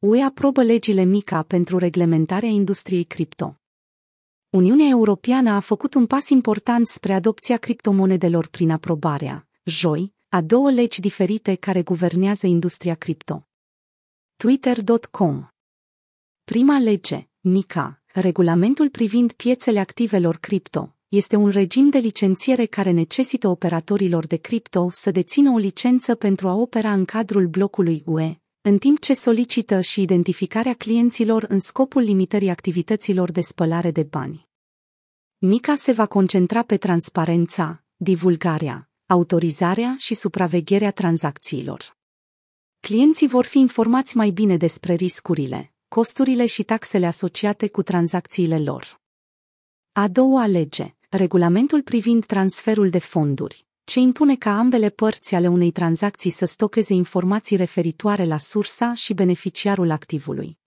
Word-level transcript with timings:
UE 0.00 0.22
aprobă 0.22 0.62
legile 0.62 1.02
MICA 1.02 1.42
pentru 1.42 1.78
reglementarea 1.78 2.48
industriei 2.48 3.04
cripto. 3.04 3.60
Uniunea 4.50 4.88
Europeană 4.88 5.50
a 5.50 5.60
făcut 5.60 5.94
un 5.94 6.06
pas 6.06 6.28
important 6.28 6.86
spre 6.86 7.12
adopția 7.12 7.56
criptomonedelor 7.56 8.46
prin 8.46 8.70
aprobarea, 8.70 9.48
joi, 9.64 10.14
a 10.28 10.40
două 10.40 10.70
legi 10.70 11.00
diferite 11.00 11.54
care 11.54 11.82
guvernează 11.82 12.46
industria 12.46 12.94
cripto. 12.94 13.48
Twitter.com 14.36 15.48
Prima 16.44 16.78
lege, 16.78 17.28
MICA, 17.40 18.02
regulamentul 18.06 18.88
privind 18.88 19.32
piețele 19.32 19.80
activelor 19.80 20.36
cripto, 20.36 20.96
este 21.08 21.36
un 21.36 21.50
regim 21.50 21.88
de 21.88 21.98
licențiere 21.98 22.64
care 22.64 22.90
necesită 22.90 23.48
operatorilor 23.48 24.26
de 24.26 24.36
cripto 24.36 24.90
să 24.90 25.10
dețină 25.10 25.50
o 25.50 25.56
licență 25.56 26.14
pentru 26.14 26.48
a 26.48 26.54
opera 26.54 26.92
în 26.92 27.04
cadrul 27.04 27.46
blocului 27.46 28.02
UE, 28.06 28.39
în 28.62 28.78
timp 28.78 28.98
ce 28.98 29.14
solicită 29.14 29.80
și 29.80 30.02
identificarea 30.02 30.74
clienților 30.74 31.44
în 31.48 31.60
scopul 31.60 32.02
limitării 32.02 32.50
activităților 32.50 33.30
de 33.30 33.40
spălare 33.40 33.90
de 33.90 34.02
bani. 34.02 34.48
Mica 35.38 35.74
se 35.74 35.92
va 35.92 36.06
concentra 36.06 36.62
pe 36.62 36.76
transparența, 36.76 37.84
divulgarea, 37.96 38.90
autorizarea 39.06 39.94
și 39.98 40.14
supravegherea 40.14 40.90
tranzacțiilor. 40.90 41.96
Clienții 42.80 43.28
vor 43.28 43.44
fi 43.44 43.58
informați 43.58 44.16
mai 44.16 44.30
bine 44.30 44.56
despre 44.56 44.94
riscurile, 44.94 45.72
costurile 45.88 46.46
și 46.46 46.62
taxele 46.62 47.06
asociate 47.06 47.68
cu 47.68 47.82
tranzacțiile 47.82 48.58
lor. 48.58 49.00
A 49.92 50.08
doua 50.08 50.46
lege, 50.46 50.94
regulamentul 51.08 51.82
privind 51.82 52.26
transferul 52.26 52.90
de 52.90 52.98
fonduri, 52.98 53.68
ce 53.90 54.00
impune 54.00 54.36
ca 54.36 54.58
ambele 54.58 54.88
părți 54.88 55.34
ale 55.34 55.48
unei 55.48 55.70
tranzacții 55.70 56.30
să 56.30 56.44
stocheze 56.44 56.94
informații 56.94 57.56
referitoare 57.56 58.24
la 58.24 58.38
sursa 58.38 58.94
și 58.94 59.14
beneficiarul 59.14 59.90
activului. 59.90 60.58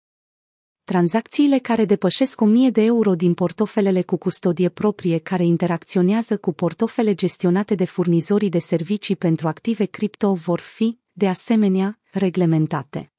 Tranzacțiile 0.84 1.58
care 1.58 1.86
depășesc 1.86 2.42
1000 2.42 2.70
de 2.70 2.82
euro 2.82 3.16
din 3.16 3.34
portofelele 3.34 4.02
cu 4.02 4.18
custodie 4.18 4.70
proprie 4.70 5.18
care 5.18 5.46
interacționează 5.46 6.38
cu 6.38 6.54
portofele 6.54 7.14
gestionate 7.14 7.76
de 7.76 7.86
furnizorii 7.86 8.50
de 8.50 8.60
servicii 8.60 9.16
pentru 9.16 9.48
active 9.48 9.86
cripto 9.86 10.34
vor 10.34 10.60
fi, 10.60 11.00
de 11.12 11.28
asemenea, 11.28 12.00
reglementate. 12.12 13.12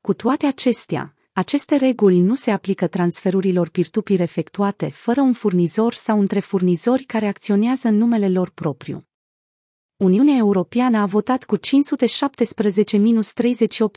Cu 0.00 0.14
toate 0.14 0.46
acestea, 0.46 1.14
aceste 1.32 1.76
reguli 1.76 2.20
nu 2.20 2.34
se 2.34 2.50
aplică 2.50 2.86
transferurilor 2.86 3.70
peer 4.04 4.20
efectuate 4.20 4.88
fără 4.88 5.20
un 5.20 5.32
furnizor 5.32 5.94
sau 5.94 6.20
între 6.20 6.40
furnizori 6.40 7.02
care 7.04 7.26
acționează 7.26 7.88
în 7.88 7.96
numele 7.96 8.28
lor 8.28 8.50
propriu. 8.50 9.07
Uniunea 9.98 10.36
Europeană 10.36 10.98
a 10.98 11.06
votat 11.06 11.44
cu 11.44 11.56
517-38 11.56 11.60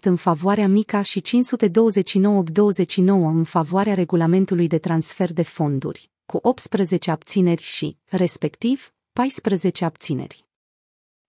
în 0.01 0.15
favoarea 0.15 0.67
MICA 0.67 1.01
și 1.01 1.21
529-29 1.21 3.03
în 3.05 3.43
favoarea 3.43 3.93
regulamentului 3.93 4.67
de 4.67 4.77
transfer 4.77 5.33
de 5.33 5.41
fonduri, 5.41 6.11
cu 6.25 6.39
18 6.41 7.11
abțineri 7.11 7.61
și, 7.61 7.97
respectiv, 8.05 8.93
14 9.13 9.85
abțineri. 9.85 10.45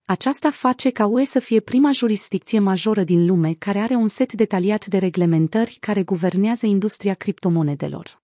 Aceasta 0.05 0.51
face 0.51 0.91
ca 0.91 1.07
UE 1.07 1.25
să 1.25 1.39
fie 1.39 1.61
prima 1.61 1.93
jurisdicție 1.93 2.59
majoră 2.59 3.05
din 3.05 3.27
lume 3.27 3.53
care 3.53 3.79
are 3.79 3.95
un 3.95 4.09
set 4.09 4.33
detaliat 4.33 4.87
de 4.87 4.99
reglementări 4.99 5.77
care 5.81 6.03
guvernează 6.03 6.67
industria 6.67 7.15
criptomonedelor. 7.15 8.23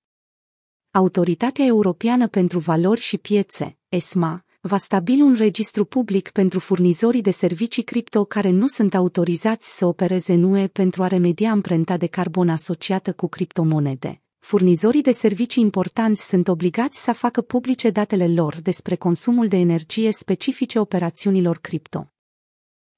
Autoritatea 0.90 1.64
Europeană 1.64 2.28
pentru 2.28 2.58
Valori 2.58 3.00
și 3.00 3.18
Piețe, 3.18 3.78
ESMA, 3.88 4.44
va 4.60 4.76
stabili 4.76 5.20
un 5.20 5.34
registru 5.34 5.84
public 5.84 6.30
pentru 6.30 6.58
furnizorii 6.58 7.20
de 7.20 7.30
servicii 7.30 7.82
cripto 7.82 8.24
care 8.24 8.50
nu 8.50 8.66
sunt 8.66 8.94
autorizați 8.94 9.76
să 9.76 9.86
opereze 9.86 10.32
în 10.32 10.42
UE 10.42 10.66
pentru 10.66 11.02
a 11.02 11.06
remedia 11.06 11.50
amprenta 11.50 11.96
de 11.96 12.06
carbon 12.06 12.48
asociată 12.48 13.12
cu 13.12 13.28
criptomonede. 13.28 14.20
Furnizorii 14.38 15.02
de 15.02 15.12
servicii 15.12 15.62
importanți 15.62 16.28
sunt 16.28 16.48
obligați 16.48 17.02
să 17.02 17.12
facă 17.12 17.40
publice 17.40 17.90
datele 17.90 18.28
lor 18.28 18.60
despre 18.62 18.94
consumul 18.94 19.48
de 19.48 19.56
energie 19.56 20.12
specifice 20.12 20.78
operațiunilor 20.78 21.58
cripto. 21.58 22.12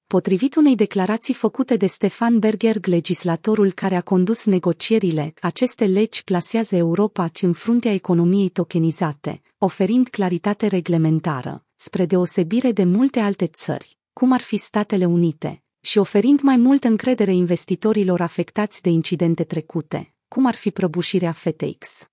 Potrivit 0.06 0.54
unei 0.54 0.74
declarații 0.74 1.34
făcute 1.34 1.76
de 1.76 1.86
Stefan 1.86 2.38
Berger, 2.38 2.86
legislatorul 2.86 3.72
care 3.72 3.94
a 3.94 4.00
condus 4.00 4.44
negocierile, 4.44 5.34
aceste 5.40 5.86
legi 5.86 6.24
plasează 6.24 6.76
Europa 6.76 7.30
în 7.40 7.52
fruntea 7.52 7.92
economiei 7.92 8.48
tokenizate, 8.48 9.42
oferind 9.62 10.08
claritate 10.08 10.66
reglementară, 10.66 11.64
spre 11.74 12.06
deosebire 12.06 12.72
de 12.72 12.84
multe 12.84 13.20
alte 13.20 13.46
țări, 13.46 13.98
cum 14.12 14.32
ar 14.32 14.40
fi 14.40 14.56
Statele 14.56 15.04
Unite, 15.04 15.62
și 15.80 15.98
oferind 15.98 16.40
mai 16.40 16.56
multă 16.56 16.88
încredere 16.88 17.34
investitorilor 17.34 18.20
afectați 18.20 18.82
de 18.82 18.88
incidente 18.88 19.44
trecute, 19.44 20.14
cum 20.28 20.46
ar 20.46 20.54
fi 20.54 20.70
prăbușirea 20.70 21.32
FTX. 21.32 22.08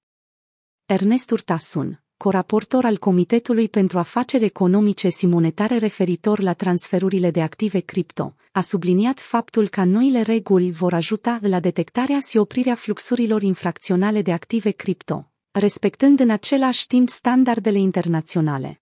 Ernest 0.85 1.31
Urtasun, 1.31 2.03
coraportor 2.17 2.85
al 2.85 2.97
Comitetului 2.97 3.69
pentru 3.69 3.99
Afaceri 3.99 4.43
Economice 4.43 5.09
și 5.09 5.25
Monetare 5.25 5.77
referitor 5.77 6.39
la 6.39 6.53
transferurile 6.53 7.31
de 7.31 7.41
active 7.41 7.79
cripto, 7.79 8.35
a 8.51 8.61
subliniat 8.61 9.19
faptul 9.19 9.67
că 9.67 9.83
noile 9.83 10.21
reguli 10.21 10.71
vor 10.71 10.93
ajuta 10.93 11.39
la 11.41 11.59
detectarea 11.59 12.19
și 12.19 12.37
oprirea 12.37 12.75
fluxurilor 12.75 13.41
infracționale 13.41 14.21
de 14.21 14.33
active 14.33 14.71
cripto, 14.71 15.31
respectând 15.59 16.19
în 16.19 16.29
același 16.29 16.87
timp 16.87 17.09
standardele 17.09 17.77
internaționale. 17.77 18.81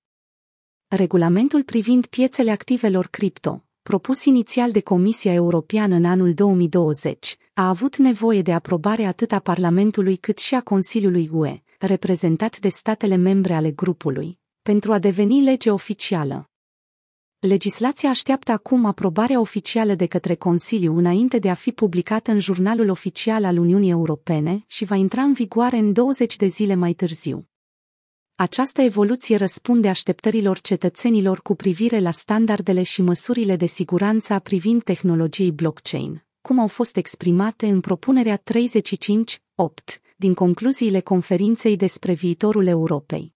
Regulamentul 0.88 1.64
privind 1.64 2.06
piețele 2.06 2.52
activelor 2.52 3.08
cripto, 3.08 3.66
propus 3.82 4.26
inițial 4.26 4.72
de 4.72 4.82
Comisia 4.82 5.34
Europeană 5.34 5.96
în 5.96 6.06
anul 6.06 6.34
2020, 6.34 7.38
a 7.54 7.68
avut 7.68 7.98
nevoie 7.98 8.42
de 8.42 8.54
aprobare 8.54 9.06
atât 9.06 9.32
a 9.32 9.40
Parlamentului 9.40 10.16
cât 10.16 10.38
și 10.38 10.56
a 10.56 10.62
Consiliului 10.62 11.30
UE, 11.32 11.62
reprezentat 11.80 12.60
de 12.60 12.70
statele 12.70 13.16
membre 13.16 13.54
ale 13.54 13.72
grupului, 13.72 14.40
pentru 14.62 14.94
a 14.94 15.00
deveni 15.00 15.44
lege 15.44 15.72
oficială. 15.72 16.50
Legislația 17.46 18.10
așteaptă 18.10 18.52
acum 18.52 18.86
aprobarea 18.86 19.40
oficială 19.40 19.94
de 19.94 20.06
către 20.06 20.36
Consiliu 20.36 20.98
înainte 20.98 21.40
de 21.40 21.50
a 21.50 21.54
fi 21.54 21.72
publicată 21.72 22.32
în 22.32 22.40
jurnalul 22.40 22.90
oficial 22.90 23.44
al 23.46 23.58
Uniunii 23.58 23.90
Europene 23.90 24.64
și 24.68 24.86
va 24.86 24.96
intra 24.96 25.22
în 25.22 25.34
vigoare 25.34 25.78
în 25.78 25.94
20 25.94 26.36
de 26.36 26.46
zile 26.46 26.76
mai 26.76 26.94
târziu. 26.94 27.48
Această 28.36 28.82
evoluție 28.82 29.36
răspunde 29.36 29.90
așteptărilor 29.90 30.60
cetățenilor 30.60 31.42
cu 31.42 31.56
privire 31.56 32.00
la 32.00 32.12
standardele 32.12 32.84
și 32.84 33.02
măsurile 33.02 33.56
de 33.56 33.66
siguranță 33.66 34.40
privind 34.40 34.84
tehnologiei 34.84 35.52
blockchain, 35.52 36.26
cum 36.42 36.60
au 36.60 36.68
fost 36.68 36.96
exprimate 36.96 37.68
în 37.68 37.80
propunerea 37.80 38.38
35.8 38.38 38.44
din 40.16 40.34
concluziile 40.34 41.00
conferinței 41.00 41.76
despre 41.76 42.14
viitorul 42.14 42.68
Europei. 42.68 43.35